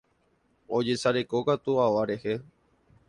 [0.77, 2.35] Ojesarekokatu ava rehe.